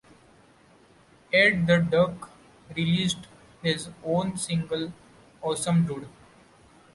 Edd 1.31 1.67
the 1.67 1.77
Duck 1.77 2.31
released 2.75 3.27
his 3.61 3.91
own 4.03 4.35
single, 4.35 4.91
Awesome 5.43 5.85
Dood! 5.85 6.07